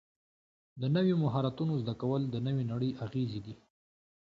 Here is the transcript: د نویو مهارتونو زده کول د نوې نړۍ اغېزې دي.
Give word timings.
د 0.81 0.83
نویو 0.95 1.15
مهارتونو 1.23 1.73
زده 1.81 1.93
کول 2.01 2.21
د 2.29 2.35
نوې 2.47 2.63
نړۍ 2.71 2.91
اغېزې 3.05 3.39
دي. 3.45 3.55